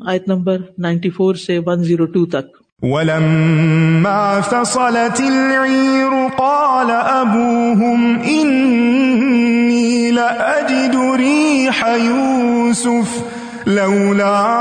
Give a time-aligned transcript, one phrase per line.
[0.00, 2.44] آیت number ninety four سے one zero two تک۔
[2.82, 13.22] ولما فصلت العير قال أبوهم إني لأجد ريح يوسف
[13.66, 14.56] لولا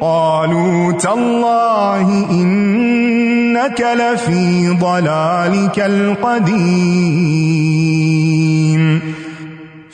[0.00, 8.61] قالوا تالله إنك لفي ضلالك القديم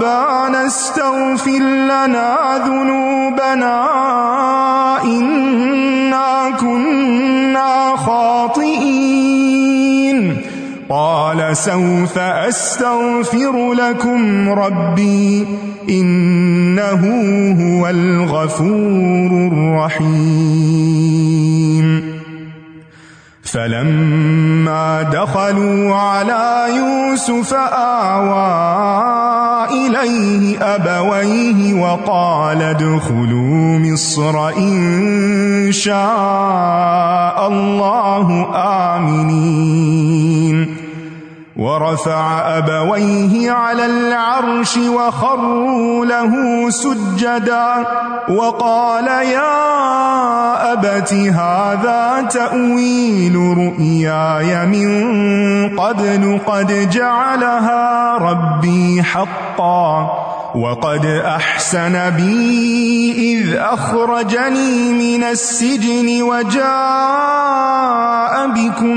[0.00, 2.36] ربنا استغفر لنا
[2.66, 3.76] ذنوبنا
[5.04, 9.20] إنا كنا خاطئين.
[10.90, 15.46] قال سوف أستغفر لكم ربي
[15.88, 17.02] إنه
[17.60, 21.10] هو الغفور الرحيم.
[23.42, 27.54] فلما دخلوا على يوسف
[28.14, 29.19] آواه
[29.72, 38.48] إليه أبويه وقال ادخلوا مصر إن شاء الله
[38.96, 40.76] آمنين.
[41.60, 46.32] ورفع أبويه على العرش وخروا له
[46.70, 47.86] سجدا
[48.28, 49.79] وقال يا
[50.80, 54.88] أبت هذا تأويل رؤياي من
[55.78, 60.10] قبل قد جعلها ربي حقا
[60.54, 66.60] وقد أحسن بي إذ أخرجني من السجن وجاء
[68.48, 68.96] بكم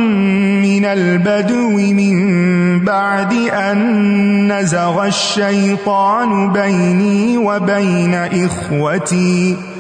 [0.64, 9.73] من البدو من بعد أن نزغ الشيطان بيني وبين إخوتي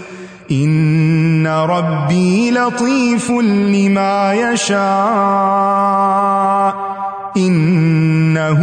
[0.51, 4.83] إن ربي لطيف لما يشاء
[7.37, 8.59] إنه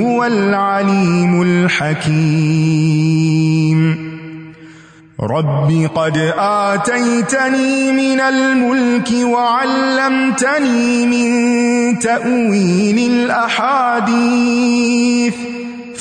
[0.00, 3.04] هو العليم الحكيم
[5.20, 14.54] رب قد آتيتني من الملك وعلمتني من تأويل الأحاديث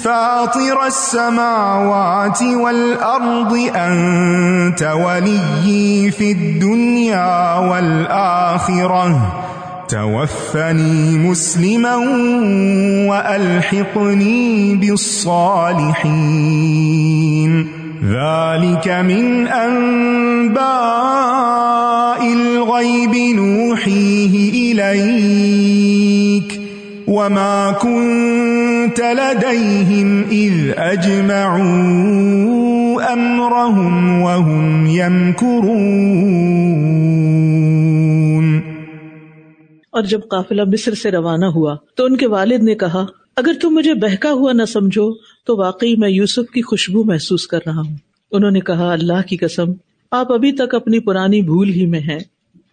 [0.03, 9.33] فاطر السماوات والأرض، أنت ولي في الدنيا والآخرة.
[9.89, 11.95] توفني مسلما
[13.09, 15.93] وألحقني بالصالحين.
[18.03, 20.63] ذلك من أنباء
[22.33, 26.59] الغيب نوحيه إليك.
[27.07, 28.62] وما كنت
[28.99, 31.73] لديهم إذ أجمعوا
[33.13, 35.83] أمرهم وهم يمكرون.
[39.89, 43.05] اور جب قافلہ مصر سے روانہ ہوا تو ان کے والد نے کہا،
[43.35, 45.13] اگر تم مجھے بہکا ہوا نہ سمجھو
[45.45, 47.97] تو واقعی میں یوسف کی خوشبو محسوس کر رہا ہوں۔
[48.31, 49.71] انہوں نے کہا، اللہ کی قسم،
[50.11, 52.19] آپ ابھی تک اپنی پرانی بھول ہی میں ہیں۔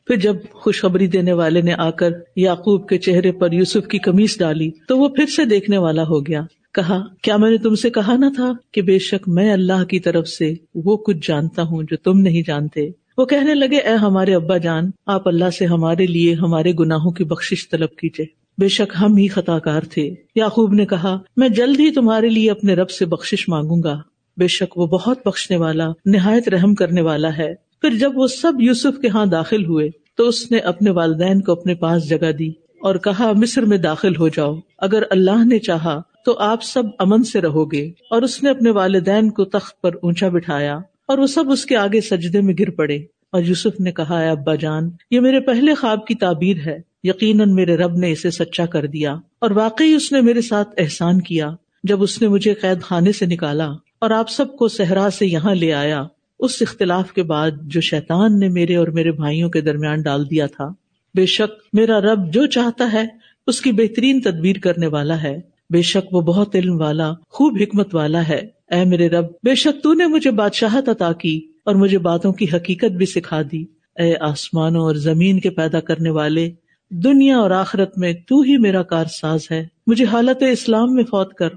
[0.06, 4.38] پھر جب خوشخبری دینے والے نے آ کر یعقوب کے چہرے پر یوسف کی کمیز
[4.38, 6.42] ڈالی تو وہ پھر سے دیکھنے والا ہو گیا۔
[6.74, 10.00] کہا، کیا میں نے تم سے کہا نہ تھا کہ بے شک میں اللہ کی
[10.00, 14.34] طرف سے وہ کچھ جانتا ہوں جو تم نہیں جانتے؟ وہ کہنے لگے، اے ہمارے
[14.34, 18.26] ابا جان، آپ اللہ سے ہمارے لیے ہمارے گناہوں کی بخش طلب کیجیے
[18.58, 22.50] بے شک ہم ہی خطا کار تھے۔ یعقوب نے کہا، میں جلد ہی تمہارے لیے
[22.50, 24.00] اپنے رب سے بخش مانگوں گا۔
[24.36, 28.52] بے شک وہ بہت بخشنے والا، نہایت رحم کرنے والا ہے۔ پھر جب وہ سب
[28.60, 32.48] یوسف کے ہاں داخل ہوئے تو اس نے اپنے والدین کو اپنے پاس جگہ دی
[32.82, 37.22] اور کہا، مصر میں داخل ہو جاؤ۔ اگر اللہ نے چاہا تو آپ سب امن
[37.22, 40.78] سے رہو گے۔ اور اس نے اپنے والدین کو تخت پر اونچا بٹھایا
[41.08, 42.96] اور وہ سب اس کے آگے سجدے میں گر پڑے۔
[43.32, 47.76] اور یوسف نے کہا ابا جان، یہ میرے پہلے خواب کی تعبیر ہے۔ یقیناً میرے
[47.76, 51.50] رب نے اسے سچا کر دیا۔ اور واقعی اس نے میرے ساتھ احسان کیا
[51.84, 53.68] جب اس نے مجھے قید خانے سے نکالا
[53.98, 56.06] اور آپ سب کو صحرا سے یہاں لے آیا۔
[56.40, 60.46] اس اختلاف کے بعد جو شیطان نے میرے اور میرے بھائیوں کے درمیان ڈال دیا
[60.46, 60.72] تھا،
[61.14, 63.06] بے شک میرا رب جو چاہتا ہے،
[63.46, 65.40] اس کی بہترین تدبیر کرنے والا ہے۔
[65.70, 68.40] بے شک وہ بہت علم والا، خوب حکمت والا ہے۔
[68.70, 72.46] اے میرے رب، بے شک تو نے مجھے بادشاہت عطا کی اور مجھے باتوں کی
[72.54, 73.64] حقیقت بھی سکھا دی۔
[73.98, 76.50] اے آسمانوں اور زمین کے پیدا کرنے والے،
[76.90, 81.34] دنیا اور آخرت میں تو ہی میرا کار ساز ہے۔ مجھے حالت اسلام میں فوت
[81.34, 81.48] کر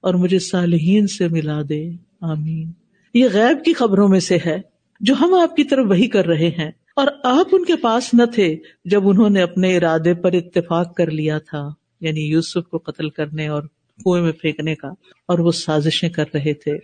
[0.00, 1.90] اور مجھے صالحین سے ملا دے۔
[2.20, 2.79] آمین۔
[3.14, 4.60] یہ غیب کی خبروں میں سے ہے
[5.00, 8.24] جو ہم آپ کی طرف وہی کر رہے ہیں، اور آپ ان کے پاس نہ
[8.34, 8.54] تھے
[8.84, 11.68] جب انہوں نے اپنے ارادے پر اتفاق کر لیا تھا
[12.00, 13.62] یعنی یوسف کو قتل کرنے اور
[13.98, 14.88] کنویں میں پھینکنے کا،
[15.28, 16.76] اور وہ سازشیں کر رہے تھے۔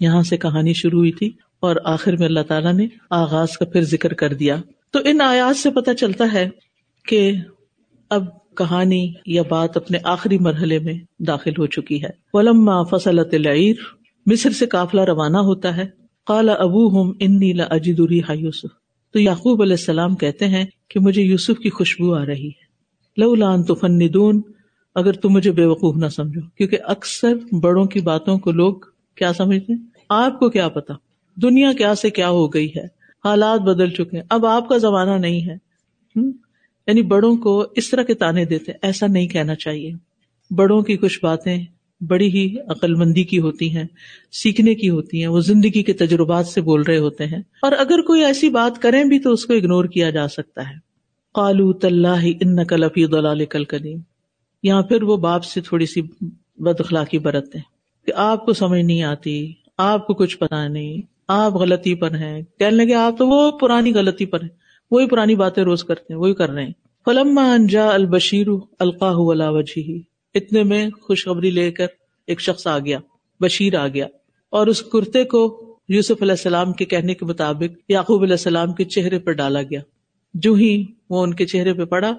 [0.00, 1.30] یہاں سے کہانی شروع ہوئی تھی،
[1.60, 4.56] اور آخر میں اللہ تعالیٰ نے آغاز کا پھر ذکر کر دیا۔
[4.90, 6.48] تو ان آیات سے پتہ چلتا ہے
[7.04, 7.32] کہ
[8.10, 8.24] اب
[8.56, 10.94] کہانی یا بات اپنے آخری مرحلے میں
[11.26, 13.74] داخل ہو چکی ہے۔ ولما فصلت العیر
[14.26, 15.84] مصر سے قافلہ روانہ ہوتا ہے۔
[16.26, 17.64] کالا ابو ہم ان نیلا
[18.28, 18.68] ہا یوسف۔
[19.12, 22.72] تو یعقوب علیہ السلام کہتے ہیں کہ مجھے یوسف کی خوشبو آ رہی ہے۔
[23.16, 23.98] لو لان تو فن
[24.94, 28.74] اگر تم مجھے بے وقوف نہ سمجھو، کیونکہ اکثر بڑوں کی باتوں کو لوگ
[29.14, 30.94] کیا سمجھتے ہیں؟ آپ کو کیا پتا
[31.42, 32.84] دنیا کیا سے کیا ہو گئی ہے۔
[33.24, 35.54] حالات بدل چکے ہیں۔ اب آپ کا زمانہ نہیں ہے۔
[36.86, 39.92] یعنی بڑوں کو اس طرح کے تانے دیتے ایسا نہیں کہنا چاہیے۔
[40.50, 41.64] بڑوں کی کچھ باتیں
[42.08, 43.84] بڑی ہی عقل مندی کی ہوتی ہیں،
[44.32, 48.02] سیکھنے کی ہوتی ہیں، وہ زندگی کے تجربات سے بول رہے ہوتے ہیں۔ اور اگر
[48.02, 50.74] کوئی ایسی بات کریں بھی تو اس کو اگنور کیا جا سکتا ہے۔
[51.34, 53.98] کالو طلح ان کلفی دلال کل قدیم
[54.62, 56.02] یہاں پھر وہ باپ سے تھوڑی سی
[56.56, 57.58] بد اخلاقی برتتے
[58.06, 62.42] کہ آپ کو سمجھ نہیں آتی، آپ کو کچھ پتا نہیں، آپ غلطی پر ہیں۔
[62.58, 64.56] کہنے لگے، آپ تو وہ پرانی غلطی پر ہیں،
[64.90, 66.72] وہی پرانی باتیں روز کرتے ہیں، وہی کر رہے ہیں۔
[67.04, 68.46] فلما انجا البشیر،
[68.78, 71.86] القاہ وجہ اتنے میں خوشخبری لے کر
[72.26, 72.98] ایک شخص آ گیا،
[73.40, 74.06] بشیر آ گیا
[74.50, 75.58] اور اس کرتے کو
[75.88, 79.80] یوسف علیہ السلام کے کہنے کے مطابق یعقوب علیہ السلام کے چہرے پر ڈالا گیا۔
[80.34, 82.12] جو ہی وہ ان کے چہرے پہ پڑا،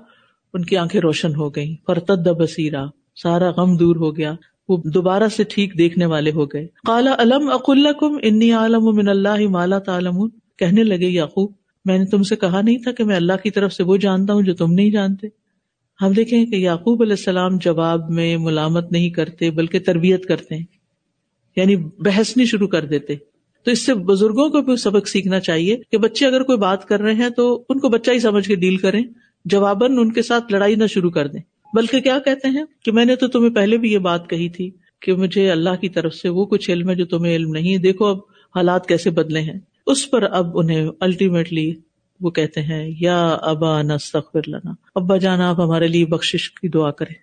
[0.53, 4.33] ان کی آنکھیں روشن ہو گئی فرتد بصیرہ سارا غم دور ہو گیا۔
[4.69, 9.47] وہ دوبارہ سے ٹھیک دیکھنے والے ہو گئے۔ کالا علم اقلکم انی عالم من اللہ
[9.49, 10.29] مالا تعلمون؟
[10.59, 11.51] کہنے لگے یعقوب،
[11.85, 14.33] میں نے تم سے کہا نہیں تھا کہ میں اللہ کی طرف سے وہ جانتا
[14.33, 15.27] ہوں جو تم نہیں جانتے۔
[16.01, 20.63] ہم دیکھیں کہ یعقوب علیہ السلام جواب میں ملامت نہیں کرتے بلکہ تربیت کرتے ہیں
[21.55, 23.15] یعنی بحث نہیں شروع کر دیتے۔
[23.65, 27.01] تو اس سے بزرگوں کو بھی سبق سیکھنا چاہیے کہ بچے اگر کوئی بات کر
[27.01, 29.03] رہے ہیں تو ان کو بچہ ہی سمجھ کے ڈیل کریں،
[29.45, 31.41] جواباً ان کے ساتھ لڑائی نہ شروع کر دیں۔
[31.73, 34.71] بلکہ کیا کہتے ہیں کہ میں نے تو تمہیں پہلے بھی یہ بات کہی تھی
[35.01, 38.05] کہ مجھے اللہ کی طرف سے وہ کچھ علم ہے جو تمہیں علم نہیں۔ دیکھو
[38.05, 38.17] اب
[38.55, 41.73] حالات کیسے بدلے ہیں۔ اس پر اب انہیں الٹیمیٹلی
[42.23, 46.91] وہ کہتے ہیں، یا ابا، نستغفر لنا۔ ابا جانا آپ ہمارے لیے بخش کی دعا
[46.91, 47.15] کریں۔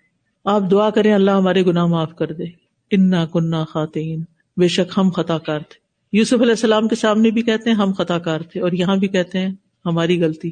[0.45, 2.43] آپ دعا کریں، اللہ ہمارے گناہ معاف کر دے۔
[2.91, 4.23] انا کنہ خواتین
[4.57, 5.79] بے شک ہم خطا کار تھے۔
[6.17, 9.07] یوسف علیہ السلام کے سامنے بھی کہتے ہیں، ہم خطا کار تھے۔ اور یہاں بھی
[9.07, 9.49] کہتے ہیں،
[9.85, 10.51] ہماری غلطی۔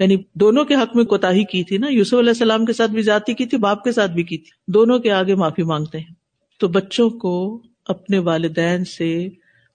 [0.00, 3.02] یعنی دونوں کے حق میں کوتا کی تھی نا۔ یوسف علیہ السلام کے ساتھ بھی
[3.02, 6.14] جاتی کی تھی، باپ کے ساتھ بھی کی تھی۔ دونوں کے آگے معافی مانگتے ہیں۔
[6.60, 9.26] تو بچوں کو اپنے والدین سے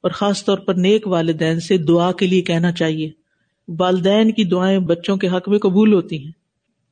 [0.02, 3.23] اور خاص طور پر نیک والدین سے دعا کے لیے کہنا چاہیے۔
[3.68, 6.32] والدین کی دعائیں بچوں کے حق میں قبول ہوتی ہیں۔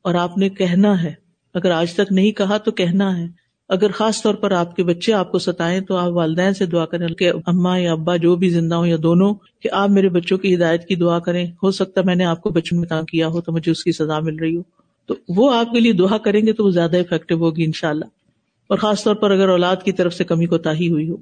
[0.02, 1.14] اور آپ نے کہنا ہے۔
[1.54, 3.28] اگر آج تک نہیں کہا تو کہنا ہے۔
[3.70, 6.86] اگر خاص طور پر آپ کے بچے آپ کو ستائیں تو آپ والدین سے دعا
[6.86, 10.38] کریں۔ کہ اماں یا ابا جو بھی زندہ ہوں یا دونوں، کہ آپ میرے بچوں
[10.38, 13.28] کی ہدایت کی دعا کریں۔ ہو سکتا میں نے آپ کو بچپن میں تانگ کیا
[13.28, 14.62] ہو تو مجھے اس کی سزا مل رہی ہو۔
[15.06, 17.90] تو وہ آپ کے لیے دعا کریں گے تو وہ زیادہ افیکٹو ہوگی ان شاء
[17.90, 18.06] اللہ
[18.68, 21.18] اور خاص طور پر اگر اولاد کی طرف سے کمی کو تاہی ہوئی ہو،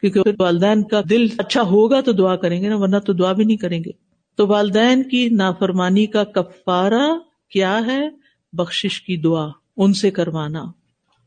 [0.00, 3.44] کیونکہ والدین کا دل اچھا ہوگا تو دعا کریں گے نا، ورنہ تو دعا بھی
[3.44, 4.03] نہیں کریں گے۔
[4.36, 7.18] تو والدین کی نافرمانی کا کفارہ
[7.50, 8.08] کیا ہے؟
[8.52, 10.64] بخش کی دعا، ان سے کروانا۔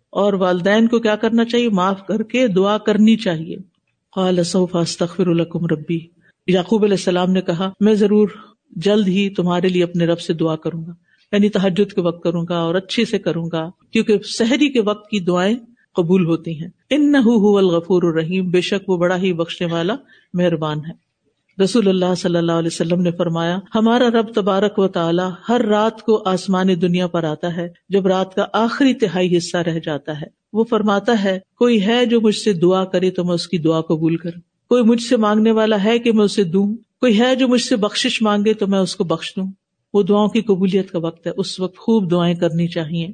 [0.09, 3.55] اور والدین کو کیا کرنا چاہیے؟ معاف کر کے دعا کرنی چاہیے۔
[4.11, 5.99] قال استغفر لکم ربی۔
[6.47, 8.29] یعقوب علیہ السلام نے کہا، میں ضرور
[8.75, 10.93] جلد ہی تمہارے لیے اپنے رب سے دعا کروں گا۔
[11.31, 15.09] یعنی تحجد کے وقت کروں گا اور اچھے سے کروں گا، کیونکہ شہری کے وقت
[15.09, 15.57] کی دعائیں
[15.93, 19.95] قبول ہوتی ہیں۔ ان نہ الغفور الرحیم، بے شک وہ بڑا ہی بخشنے والا
[20.33, 21.06] مہربان ہے۔
[21.63, 26.01] رسول اللہ صلی اللہ علیہ وسلم نے فرمایا، ہمارا رب تبارک و تعالیٰ ہر رات
[26.01, 30.25] کو آسمان دنیا پر آتا ہے، جب رات کا آخری تہائی حصہ رہ جاتا ہے۔
[30.53, 33.81] وہ فرماتا ہے، کوئی ہے جو مجھ سے دعا کرے تو میں اس کی دعا
[33.81, 37.47] قبول کروں۔ کوئی مجھ سے مانگنے والا ہے کہ میں اسے دوں۔ کوئی ہے جو
[37.47, 39.51] مجھ سے بخش مانگے تو میں اس کو بخش دوں۔
[39.93, 43.07] وہ دعاؤں کی قبولیت کا وقت ہے۔ اس وقت خوب دعائیں کرنی چاہیے۔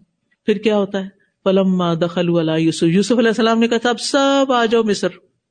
[0.46, 1.10] پھر کیا ہوتا ہے؟
[1.44, 5.08] پلم دخل والا یوسف۔ یوسف علیہ السلام نے کہا تھا، اب سب آ جاؤ مصر۔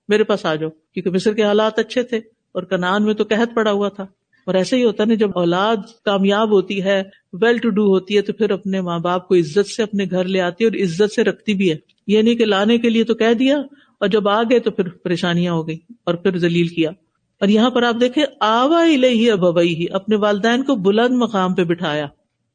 [0.09, 2.21] میرے پاس آ جاؤ، کیونکہ مصر کے حالات اچھے تھے۔
[2.53, 4.07] اور کنان میں تو قحط پڑا ہوا تھا۔
[4.47, 8.23] اور ایسے ہی ہوتا نا، جب اولاد کامیاب ہوتی ہے ویل ٹو ڈو ہوتی ہے،
[8.23, 11.15] تو پھر اپنے ماں باپ کو عزت سے اپنے گھر لے آتی ہے اور عزت
[11.15, 13.59] سے رکھتی بھی ہے۔ یہ نہیں کہ لانے کے لیے تو کہہ دیا
[14.01, 16.91] اور جب آ گئے تو پھر پریشانیاں ہو گئی اور پھر ذلیل کیا۔
[17.41, 21.65] اور یہاں پر آپ دیکھیں، آوا ہی ابوئی ہی اپنے والدین کو بلند مقام پہ
[21.65, 22.07] بٹھایا۔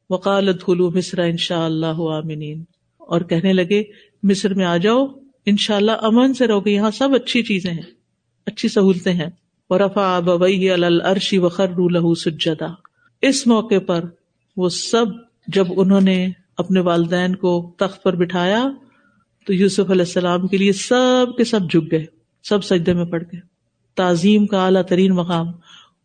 [0.10, 2.64] وکالت خلو مصر ان شاء اللہ عامنین
[2.98, 3.84] اور کہنے لگے،
[4.24, 5.06] مصر میں آ جاؤ
[5.46, 7.82] ان شاء اللہ امن سے رہو گے یہاں سب اچھی چیزیں ہیں،
[8.46, 9.30] اچھی سہولتیں ہیں۔
[9.70, 12.66] ورفا ابوئی الرشی وخر لہو سجدا
[13.22, 14.04] اس موقع پر
[14.58, 15.06] وہ سب
[15.48, 18.66] جب انہوں نے اپنے والدین کو تخت پر بٹھایا،
[19.46, 22.06] تو یوسف علیہ السلام کے لیے سب کے سب جھک گئے،
[22.44, 23.40] سب سجدے میں پڑ گئے۔
[23.96, 25.48] تعظیم کا اعلیٰ ترین مقام۔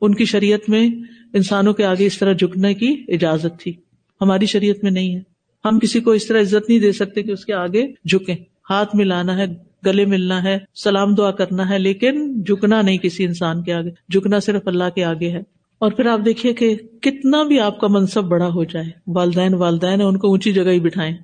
[0.00, 0.88] ان کی شریعت میں
[1.34, 3.72] انسانوں کے آگے اس طرح جھکنے کی اجازت تھی۔
[4.20, 5.20] ہماری شریعت میں نہیں ہے۔
[5.64, 8.36] ہم کسی کو اس طرح عزت نہیں دے سکتے کہ اس کے آگے جھکیں۔
[8.70, 13.62] ہاتھ ملانا ہے۔ گلے ملنا ہے، سلام دعا کرنا ہے، لیکن جھکنا نہیں کسی انسان
[13.62, 15.40] کے آگے، جھکنا صرف اللہ کے آگے ہے۔
[15.78, 20.02] اور پھر آپ دیکھیے کہ کتنا بھی آپ کا منصب بڑا ہو جائے، والدین والدین
[20.02, 21.16] ان کو اونچی جگہ ہی بٹھائیں۔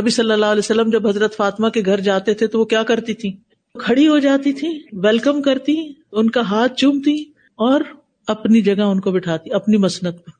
[0.00, 2.82] نبی صلی اللہ علیہ وسلم جب حضرت فاطمہ کے گھر جاتے تھے تو وہ کیا
[2.82, 3.36] کرتی تھی
[3.74, 7.22] کھڑی ہو جاتی تھی ویلکم کرتی، ان کا ہاتھ چومتی
[7.54, 7.80] اور
[8.26, 10.30] اپنی جگہ ان کو بٹھاتی، اپنی مسنت پہ۔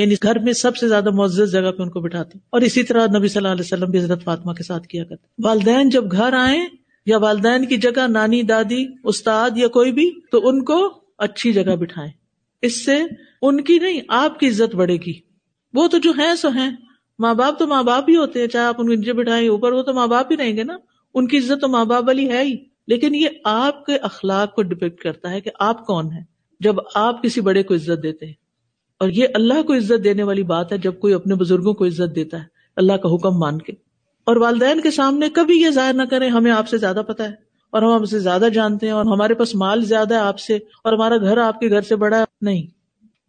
[0.00, 3.06] یعنی گھر میں سب سے زیادہ معزز جگہ پہ ان کو بٹھاتی۔ اور اسی طرح
[3.18, 6.32] نبی صلی اللہ علیہ وسلم بھی حضرت فاطمہ کے ساتھ کیا کرتے۔ والدین جب گھر
[6.32, 11.52] آئے یا والدین کی جگہ، نانی، دادی، استاد یا کوئی بھی، تو ان کو اچھی
[11.52, 12.10] جگہ بٹھائے
[12.62, 12.98] اس سے
[13.42, 15.12] ان کی نہیں، آپ کی عزت بڑھے گی۔
[15.74, 16.70] وہ تو جو ہے سو ہیں۔
[17.18, 19.72] ماں باپ تو ماں باپ ہی ہوتے ہیں۔ چاہے آپ ان کو نیچے بٹھائیں، اوپر،
[19.72, 20.76] وہ تو ماں باپ ہی رہیں گے نا۔
[21.14, 22.54] ان کی عزت تو ماں باپ والی ہے ہی۔
[22.86, 26.24] لیکن یہ آپ کے اخلاق کو ڈپیکٹ کرتا ہے کہ آپ کون ہیں۔
[26.60, 28.32] جب آپ کسی بڑے کو عزت دیتے ہیں۔
[28.98, 32.16] اور یہ اللہ کو عزت دینے والی بات ہے جب کوئی اپنے بزرگوں کو عزت
[32.16, 32.44] دیتا ہے۔
[32.76, 33.72] اللہ کا حکم مان کے۔
[34.24, 37.32] اور والدین کے سامنے کبھی یہ ظاہر نہ کریں، ہمیں آپ سے زیادہ پتا ہے
[37.70, 40.56] اور ہم آپ سے زیادہ جانتے ہیں اور ہمارے پاس مال زیادہ ہے آپ سے
[40.56, 42.62] اور ہمارا گھر آپ کے گھر سے بڑا ہے۔ نہیں۔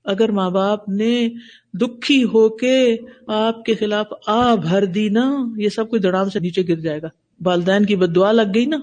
[0.06, 1.30] اگر ماں باپ نے
[1.74, 2.98] دکھی ہو کے
[3.28, 7.02] آپ کے خلاف آ بھر دی نا، یہ سب کچھ دڑام سے نیچے گر جائے
[7.02, 7.08] گا۔
[7.46, 8.78] والدین کی بدعا لگ گئی نا۔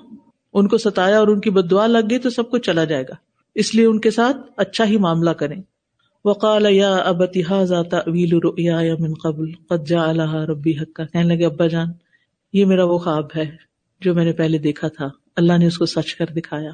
[0.52, 3.14] ان کو ستایا اور ان کی بدعا لگ گئی تو سب کچھ چلا جائے گا۔
[3.54, 5.62] اس لیے ان کے ساتھ اچھا ہی معاملہ کریں۔
[6.24, 11.66] وقال یا ابتی حاضا تعویل رؤیا من قبل، قد جعلها ربی حقا۔ کہنے لگے، ابا
[11.66, 11.86] جان،
[12.52, 13.50] یہ میرا وہ خواب ہے
[14.00, 16.70] جو میں نے پہلے دیکھا تھا۔ اللہ نے اس کو سچ کر دکھایا۔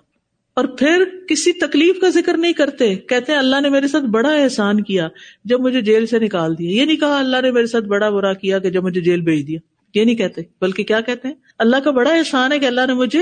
[0.55, 4.33] اور پھر کسی تکلیف کا ذکر نہیں کرتے۔ کہتے ہیں، اللہ نے میرے ساتھ بڑا
[4.33, 5.09] احسان کیا
[5.45, 8.33] جب مجھے جیل سے نکال دیا۔ یہ نہیں کہا، اللہ نے میرے ساتھ بڑا برا
[8.33, 9.59] کیا کہ جب مجھے جیل بھیج دیا۔
[9.95, 12.95] یہ نہیں کہتے، بلکہ کیا کہتے ہیں؟ اللہ کا بڑا احسان ہے کہ اللہ نے
[12.95, 13.21] مجھے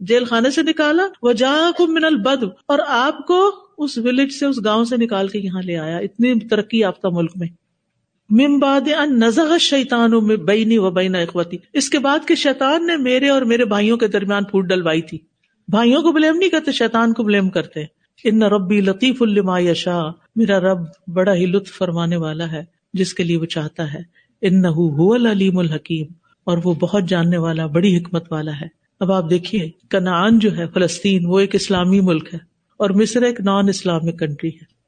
[0.00, 4.46] جیل خانے سے نکالا۔ وہ جا کو من البد اور آپ کو اس ولیج سے
[4.46, 7.48] اس گاؤں سے نکال کے یہاں لے آیا، اتنی ترقی یافتہ ملک میں۔
[8.30, 10.10] ممباد نزہ شیتان
[10.44, 14.08] بینی و بین اخوتی۔ اس کے بعد کے شیطان نے میرے اور میرے بھائیوں کے
[14.08, 15.18] درمیان پھوٹ ڈلوائی تھی۔
[15.68, 17.80] بھائیوں کو بلیم نہیں کرتے، شیطان کو بلیم کرتے۔
[18.24, 20.02] ان ربی لطیف الما یشا،
[20.36, 20.78] میرا رب
[21.14, 24.00] بڑا ہی لطف فرمانے والا ہے، جس کے لیے وہ چاہتا ہے۔
[24.40, 24.64] ان
[24.98, 26.06] العلیم الحکیم،
[26.44, 28.66] اور وہ بہت جاننے والا، بڑی حکمت والا ہے۔
[29.00, 32.47] اب آپ دیکھیے، کنعان جو ہے، فلسطین، وہ ایک اسلامی ملک ہے۔
[32.78, 34.78] اور مصر ایک نان اسلامک کنٹری ہے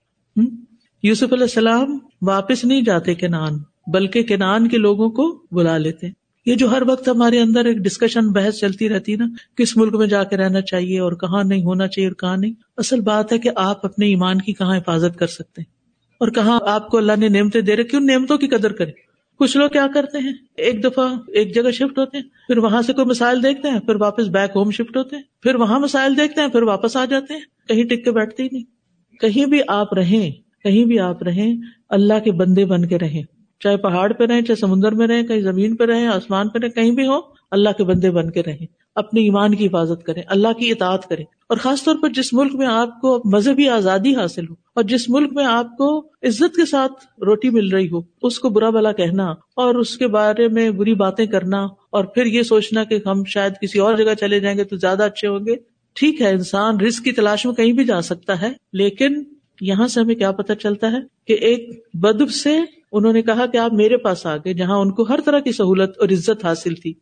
[1.03, 3.53] یوسف علیہ السلام واپس نہیں جاتے کنان
[3.87, 6.07] بلکہ کنان کے لوگوں کو بلا لیتے۔
[6.47, 9.25] یہ جو ہر وقت ہمارے اندر ایک ڈسکشن بحث چلتی رہتی نا،
[9.57, 12.53] کس ملک میں جا کے رہنا چاہیے اور کہاں نہیں ہونا چاہیے اور کہاں نہیں۔
[12.77, 15.73] اصل بات ہے کہ آپ اپنے ایمان کی کہاں حفاظت کر سکتے ہیں۔
[16.21, 18.91] اور کہاں آپ کو اللہ نے نعمتیں دے رہے کیوں نعمتوں کی قدر کرے
[19.39, 22.93] کچھ لوگ کیا کرتے ہیں؟ ایک دفعہ ایک جگہ شفٹ ہوتے ہیں، پھر وہاں سے
[22.93, 26.41] کوئی مسائل دیکھتے ہیں، پھر واپس بیک ہوم شفٹ ہوتے ہیں، پھر وہاں مسائل دیکھتے
[26.41, 27.41] ہیں، پھر واپس آ جاتے ہیں۔
[27.71, 28.65] کہیں ٹک کے بیٹھتے ہی نہیں۔
[29.21, 30.31] کہیں بھی آپ رہیں،
[30.65, 31.57] کہیں بھی آپ رہیں،
[31.89, 33.23] اللہ کے بندے بن کے رہیں۔
[33.61, 36.71] چاہے پہاڑ پہ رہیں، چاہے سمندر میں رہیں، کہیں زمین پہ رہیں، آسمان پہ رہیں،
[36.71, 40.53] کہیں بھی ہو اللہ کے بندے بن کے رہیں۔ اپنی ایمان کی حفاظت کریں، اللہ
[40.59, 44.45] کی اطاعت کریں۔ اور خاص طور پر جس ملک میں آپ کو مذہبی آزادی حاصل
[44.49, 48.39] ہو اور جس ملک میں آپ کو عزت کے ساتھ روٹی مل رہی ہو، اس
[48.39, 52.43] کو برا بلا کہنا اور اس کے بارے میں بری باتیں کرنا اور پھر یہ
[52.43, 55.70] سوچنا کہ ہم شاید کسی اور جگہ چلے جائیں گے تو زیادہ اچھے ہوں گے۔
[56.01, 59.25] ٹھیک ہے، انسان رسک کی تلاش میں کہیں بھی جا سکتا ہے، لیکن
[59.61, 62.59] یہاں سے ہمیں کیا پتا چلتا ہے کہ ایک بدب سے
[62.93, 65.53] انہوں نے کہا کہ آپ میرے پاس آ گئے، جہاں ان کو ہر طرح کی
[65.53, 66.93] سہولت اور عزت حاصل تھی۔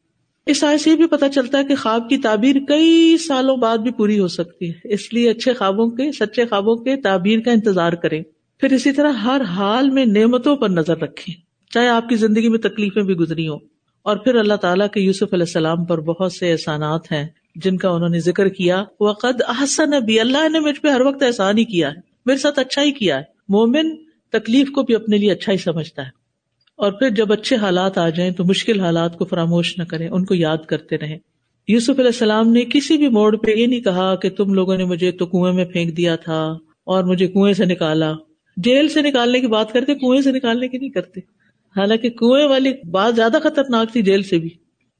[0.46, 3.78] اس آئے سے یہ بھی پتا چلتا ہے کہ خواب کی تعبیر کئی سالوں بعد
[3.78, 7.50] بھی پوری ہو سکتی ہے۔ اس لیے اچھے خوابوں کے، سچے خوابوں کے تعبیر کا
[7.50, 8.22] انتظار کریں۔
[8.60, 11.34] پھر اسی طرح ہر حال میں نعمتوں پر نظر رکھیں۔
[11.70, 13.58] چاہے آپ کی زندگی میں تکلیفیں بھی گزری ہوں۔
[14.02, 17.26] اور پھر اللہ تعالیٰ کے یوسف علیہ السلام پر بہت سے احسانات ہیں۔
[17.64, 21.00] جن کا انہوں نے ذکر کیا وہ قد احسن ابھی اللہ نے مجھ پہ ہر
[21.00, 21.94] وقت احسان ہی کیا ہے،
[22.26, 23.96] میرے ساتھ اچھا ہی کیا ہے۔ مومن
[24.32, 26.18] تکلیف کو بھی اپنے لیے اچھا ہی سمجھتا ہے۔
[26.76, 30.24] اور پھر جب اچھے حالات آ جائیں تو مشکل حالات کو فراموش نہ کریں، ان
[30.24, 31.18] کو یاد کرتے رہیں۔
[31.68, 34.84] یوسف علیہ السلام نے کسی بھی موڑ پہ یہ نہیں کہا کہ تم لوگوں نے
[34.84, 36.42] مجھے تو کنویں میں پھینک دیا تھا
[36.84, 38.12] اور مجھے کنویں سے نکالا۔
[38.56, 41.20] جیل سے نکالنے کی بات کرتے، کنویں سے نکالنے کی نہیں کرتے۔
[41.76, 44.50] حالانکہ کنویں والی بات زیادہ خطرناک تھی جیل سے بھی۔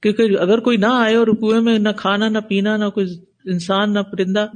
[0.03, 3.07] کیونکہ اگر کوئی نہ آئے اور کنویں میں نہ کھانا، نہ پینا، نہ کوئی
[3.45, 4.47] انسان، نہ پرندہ،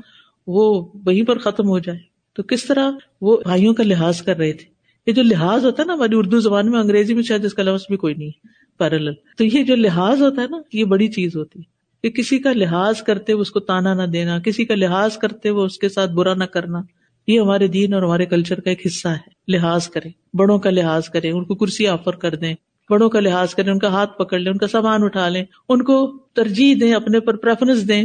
[0.46, 1.98] وہ وہیں پر ختم ہو جائے۔
[2.36, 4.64] تو کس طرح وہ بھائیوں کا لحاظ کر رہے تھے۔
[5.06, 7.62] یہ جو لحاظ ہوتا ہے نا، ہماری اردو زبان میں، انگریزی میں شاید اس کا
[7.62, 8.30] لفظ بھی کوئی نہیں
[8.78, 11.72] پیرل تو یہ جو لحاظ ہوتا ہے نا، یہ بڑی چیز ہوتی ہے۔
[12.02, 15.64] کہ کسی کا لحاظ کرتے اس کو تانا نہ دینا، کسی کا لحاظ کرتے ہوئے
[15.64, 16.80] اس کے ساتھ برا نہ کرنا،
[17.26, 21.08] یہ ہمارے دین اور ہمارے کلچر کا ایک حصہ ہے۔ لحاظ کریں، بڑوں کا لحاظ
[21.08, 22.54] کریں، ان کو کرسی آفر کر دیں۔
[22.90, 25.82] بڑوں کا لحاظ کریں، ان کا ہاتھ پکڑ لیں، ان کا سامان اٹھا لیں، ان
[25.82, 28.04] کو ترجیح دیں، اپنے پر پریفرنس دیں۔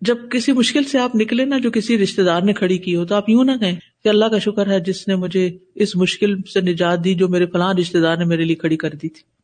[0.00, 3.04] جب کسی مشکل سے آپ نکلے نا، جو کسی رشتے دار نے کھڑی کی ہو،
[3.04, 6.42] تو آپ یوں نہ کہیں کہ اللہ کا شکر ہے جس نے مجھے اس مشکل
[6.54, 9.34] سے نجات دی جو میرے فلاں رشتے دار نے میرے لیے کھڑی کر دی تھی۔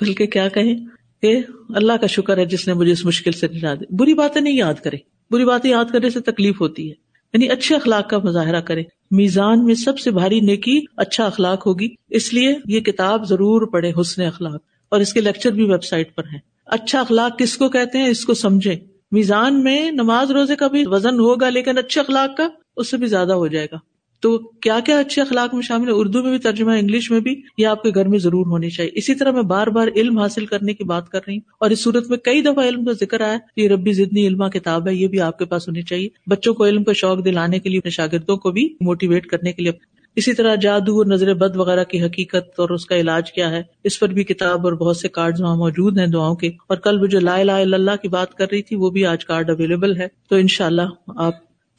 [0.00, 0.74] بلکہ کیا کہیں
[1.22, 1.38] کہ
[1.68, 4.56] اللہ کا شکر ہے جس نے مجھے اس مشکل سے نجات دی۔ بری باتیں نہیں
[4.56, 4.96] یاد کرے
[5.30, 9.64] بری باتیں یاد کرنے سے تکلیف ہوتی ہے۔ یعنی اچھے اخلاق کا مظاہرہ کرے۔ میزان
[9.64, 14.22] میں سب سے بھاری نیکی اچھا اخلاق ہوگی، اس لیے یہ کتاب ضرور پڑھے حسن
[14.22, 17.98] اخلاق۔ اور اس کے لیکچر بھی ویب سائٹ پر ہیں۔ اچھا اخلاق کس کو کہتے
[17.98, 18.76] ہیں؟ اس کو سمجھے
[19.12, 23.06] میزان میں نماز روزے کا بھی وزن ہوگا، لیکن اچھے اخلاق کا اس سے بھی
[23.06, 23.78] زیادہ ہو جائے گا۔
[24.20, 27.40] تو کیا کیا اچھے اخلاق میں شامل ہے اردو میں بھی ترجمہ، انگلش میں بھی
[27.58, 30.46] یہ آپ کے گھر میں ضرور ہونی چاہیے؟ اسی طرح میں بار بار علم حاصل
[30.46, 33.20] کرنے کی بات کر رہی ہوں اور اس صورت میں کئی دفعہ علم کا ذکر
[33.20, 36.54] آیا یہ ربی ضدنی علما کتاب ہے، یہ بھی آپ کے پاس ہونی چاہیے۔ بچوں
[36.54, 39.72] کو علم کا شوق دلانے کے لیے، اپنے شاگردوں کو بھی موٹیویٹ کرنے کے لیے۔
[40.16, 43.62] اسی طرح جادو اور نظر بد وغیرہ کی حقیقت اور اس کا علاج کیا ہے؟
[43.84, 47.08] اس پر بھی کتاب اور بہت سے کارڈ وہاں موجود ہیں دعاؤں کے۔ اور کل
[47.08, 49.96] جو لا الہ الا اللہ کی بات کر رہی تھی، وہ بھی آج کارڈ اویلیبل
[49.96, 50.82] ہے۔ تو ان شاء اللہ
[51.16, 51.32] آپ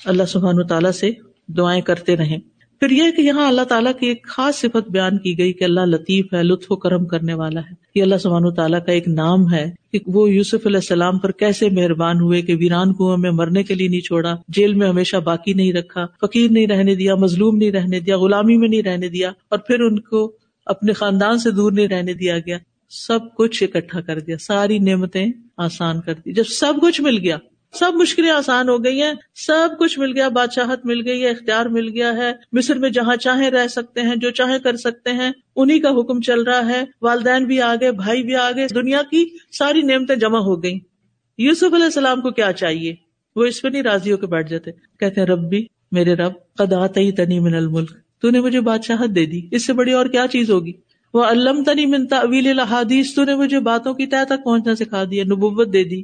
[0.06, 1.12] اللہ سبحان و تعالیٰ سے
[1.58, 2.38] دعائیں کرتے رہیں۔
[2.80, 5.80] پھر یہ کہ یہاں اللہ تعالیٰ کی ایک خاص صفت بیان کی گئی کہ اللہ
[5.80, 9.08] لطیف ہے، لطف و کرم کرنے والا ہے۔ یہ اللہ سبحان و تعالیٰ کا ایک
[9.08, 13.32] نام ہے کہ وہ یوسف علیہ السلام پر کیسے مہربان ہوئے کہ ویران کنویں میں
[13.32, 17.16] مرنے کے لیے نہیں چھوڑا، جیل میں ہمیشہ باقی نہیں رکھا، فقیر نہیں رہنے دیا،
[17.16, 20.32] مظلوم نہیں رہنے دیا، غلامی میں نہیں رہنے دیا اور پھر ان کو
[20.66, 22.58] اپنے خاندان سے دور نہیں رہنے دیا گیا۔
[22.90, 25.26] سب کچھ اکٹھا کر دیا، ساری نعمتیں
[25.58, 27.38] آسان کر دی۔ جب سب کچھ مل گیا
[27.74, 31.66] سب مشکلیں آسان ہو گئی ہیں، سب کچھ مل گیا، بادشاہت مل گئی ہے، اختیار
[31.66, 35.32] مل گیا ہے۔ مصر میں جہاں چاہیں رہ سکتے ہیں، جو چاہیں کر سکتے ہیں
[35.56, 39.82] انہیں کا حکم چل رہا ہے۔ والدین بھی آگے، بھائی بھی آگے، دنیا کی ساری
[39.82, 40.80] نعمتیں جمع ہو گئی
[41.38, 42.96] یوسف علیہ السلام کو کیا چاہیے؟
[43.36, 46.88] وہ اس پہ نہیں راضی ہو کے بیٹھ جاتے۔ کہتے ہیں، ربی، میرے رب قدا
[46.88, 50.28] تئی تنی من الملک۔ تو نے مجھے بادشاہت دے دی۔ اس سے بڑی اور کیا
[50.32, 50.74] چیز ہوگی؟
[51.14, 55.04] وہ علم تنی من تعویل الحادیث تو نے مجھے باتوں کی طے تک پہنچنا سکھا
[55.12, 56.04] دیا نبوت دے دی۔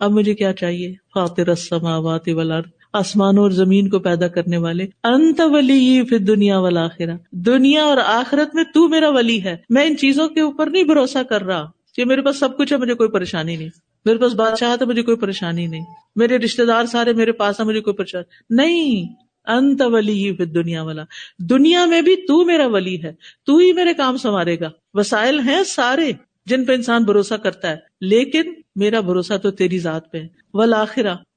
[0.00, 5.40] اب مجھے کیا چاہیے؟ فاطر السماوات والارض آسمانوں اور زمین کو پیدا کرنے والے۔ انت
[5.44, 6.88] ولی پھر دنیا والا
[7.32, 11.22] دنیا اور آخرت میں تو میرا ولی ہے۔ میں ان چیزوں کے اوپر نہیں بھروسہ
[11.22, 13.68] کر رہا۔ کہ میرے پاس سب کچھ ہے، مجھے کوئی پریشانی نہیں۔
[14.04, 15.84] میرے پاس بادشاہ تو مجھے کوئی پریشانی نہیں۔
[16.16, 19.14] میرے رشتے دار سارے میرے پاس ہے مجھے کوئی پریشانی نہیں۔
[19.46, 21.02] انت ولی پھر دنیا والا
[21.38, 23.12] دنیا میں بھی تو میرا ولی ہے۔
[23.46, 26.12] تو ہی میرے کام سنوارے گا۔ وسائل ہیں سارے۔
[26.50, 28.42] جن پہ انسان بھروسہ کرتا ہے۔ لیکن
[28.76, 30.74] میرا بھروسہ تو تیری ذات پہ ہے۔ ول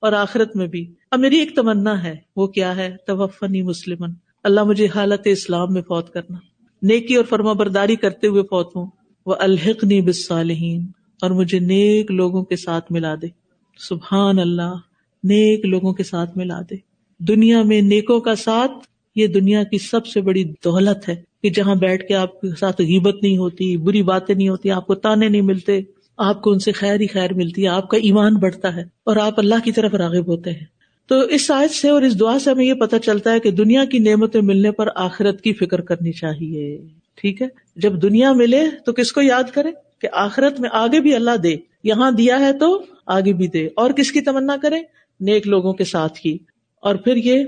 [0.02, 3.98] اور آخرت میں بھی۔ اب میری ایک تمنا ہے۔ وہ کیا ہے؟ توفنی مسلم
[4.44, 6.38] اللہ مجھے حالت اسلام میں فوت کرنا۔
[6.82, 8.86] نیکی اور فرما برداری کرتے ہوئے فوت ہوں۔
[9.26, 10.88] وہ الحقنی بسالحین
[11.22, 13.28] اور مجھے نیک لوگوں کے ساتھ ملا دے۔
[13.90, 14.76] سبحان اللہ،
[15.24, 16.76] نیک لوگوں کے ساتھ ملا دے۔
[17.20, 18.72] دنیا میں نیکوں کا ساتھ،
[19.16, 22.82] یہ دنیا کی سب سے بڑی دولت ہے۔ کہ جہاں بیٹھ کے آپ کے ساتھ
[22.82, 25.80] غیبت نہیں ہوتی، بری باتیں نہیں ہوتی، آپ کو تانے نہیں ملتے،
[26.18, 29.16] آپ کو ان سے خیر ہی خیر ملتی ہے آپ کا ایمان بڑھتا ہے اور
[29.16, 30.66] آپ اللہ کی طرف راغب ہوتے ہیں۔
[31.08, 33.86] تو اس سائز سے اور اس دعا سے ہمیں یہ پتا چلتا ہے کہ دنیا
[33.86, 36.82] کی نعمتیں ملنے پر آخرت کی فکر کرنی چاہیے۔
[37.16, 39.70] ٹھیک ہے؟ جب دنیا ملے تو کس کو یاد کرے
[40.02, 43.92] کہ آخرت میں آگے بھی اللہ دے، یہاں دیا ہے تو آگے بھی دے۔ اور
[43.92, 44.80] کس کی تمنا کرے؟
[45.20, 46.38] نیک لوگوں کے ساتھ ہی۔
[46.82, 47.46] اور پھر یہ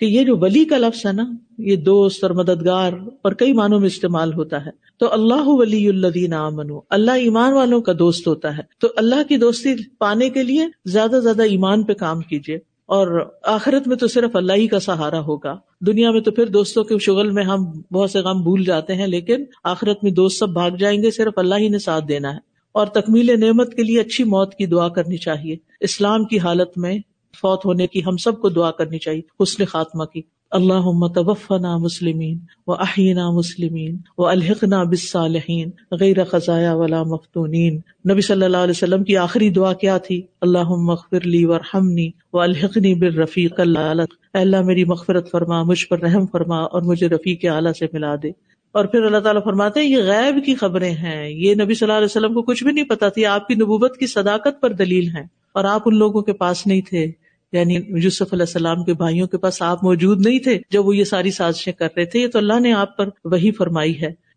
[0.00, 1.30] کہ یہ جو ولی کا لفظ ہے نا
[1.62, 6.32] یہ دوست اور مددگار اور کئی معنوں میں استعمال ہوتا ہے۔ تو اللہ ولی الدین
[6.32, 10.66] امن اللہ ایمان والوں کا دوست ہوتا ہے۔ تو اللہ کی دوستی پانے کے لیے
[10.84, 15.20] زیادہ زیادہ ایمان پہ کام کیجیے اور آخرت میں تو صرف اللہ ہی کا سہارا
[15.20, 18.94] ہوگا۔ دنیا میں تو پھر دوستوں کے شغل میں ہم بہت سے غم بھول جاتے
[18.94, 22.32] ہیں، لیکن آخرت میں دوست سب بھاگ جائیں گے، صرف اللہ ہی نے ساتھ دینا
[22.32, 26.78] ہے۔ اور تکمیل نعمت کے لیے اچھی موت کی دعا کرنی چاہیے۔ اسلام کی حالت
[26.78, 26.98] میں
[27.40, 32.38] فوت ہونے کی ہم سب کو دعا کرنی چاہیے، حسن خاتمہ کی۔ اللہ توفنا مسلمین
[32.66, 39.04] و احینا مسلمین و الحقنا بصالحین غیر خزایا ولا مفتونین۔ نبی صلی اللہ علیہ وسلم
[39.04, 44.84] کی آخری دعا کیا تھی؟ اللہ مغفر لی ورحمنی و الحقنی بالرفیق اللہ اللہ میری
[44.84, 48.28] مغفرت فرما، مجھ پر رحم فرما اور مجھے رفیق اعلیٰ سے ملا دے۔
[48.72, 51.96] اور پھر اللہ تعالیٰ فرماتے ہیں، یہ غیب کی خبریں ہیں۔ یہ نبی صلی اللہ
[51.96, 55.08] علیہ وسلم کو کچھ بھی نہیں پتا تھی، آپ کی نبوت کی صداقت پر دلیل
[55.08, 55.22] ہے
[55.54, 57.21] اور آپ ان لوگوں کے پاس نہیں تھے۔
[57.52, 61.04] یعنی یوسف علیہ السلام کے بھائیوں کے پاس آپ موجود نہیں تھے جب وہ یہ
[61.04, 64.31] ساری سازشیں کر رہے تھے، یہ تو اللہ نے آپ پر وہی فرمائی ہے۔